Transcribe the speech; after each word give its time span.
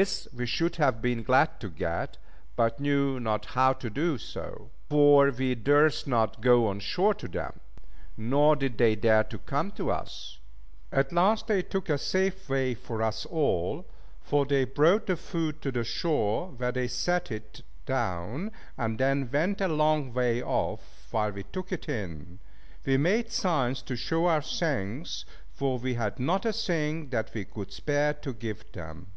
This 0.00 0.26
we 0.32 0.46
should 0.46 0.74
have 0.82 1.00
been 1.00 1.22
glad 1.22 1.60
to 1.60 1.68
get, 1.70 2.18
but 2.56 2.80
knew 2.80 3.20
not 3.20 3.44
how 3.54 3.72
to 3.74 3.88
do 3.88 4.18
so; 4.18 4.70
for 4.90 5.30
we 5.30 5.54
durst 5.54 6.08
not 6.08 6.40
go 6.40 6.66
on 6.66 6.80
shore 6.80 7.14
to 7.14 7.28
them, 7.28 7.60
nor 8.16 8.56
did 8.56 8.78
they 8.78 8.96
dare 8.96 9.22
to 9.22 9.38
come 9.38 9.70
to 9.78 9.92
us. 9.92 10.40
At 10.90 11.12
last 11.12 11.46
they 11.46 11.62
took 11.62 11.88
a 11.88 11.98
safe 11.98 12.48
way 12.48 12.74
for 12.74 13.00
us 13.00 13.26
all, 13.26 13.88
for 14.20 14.44
they 14.44 14.64
brought 14.64 15.06
the 15.06 15.14
food 15.14 15.62
to 15.62 15.70
the 15.70 15.84
shore, 15.84 16.48
where 16.56 16.72
they 16.72 16.88
set 16.88 17.30
it, 17.30 17.62
down, 17.84 18.50
and 18.76 18.98
then 18.98 19.30
went 19.32 19.60
a 19.60 19.68
long 19.68 20.12
way 20.12 20.42
off 20.42 21.06
while 21.12 21.30
we 21.30 21.44
took 21.44 21.70
it 21.70 21.88
in. 21.88 22.40
We 22.84 22.96
made 22.96 23.30
signs 23.30 23.82
to 23.82 23.94
show 23.94 24.26
our 24.26 24.42
thanks, 24.42 25.24
for 25.52 25.78
we 25.78 25.94
had 25.94 26.18
not 26.18 26.44
a 26.44 26.52
thing 26.52 27.10
that 27.10 27.32
we 27.32 27.44
could 27.44 27.70
spare 27.72 28.14
to 28.14 28.32
give 28.32 28.72
them. 28.72 29.12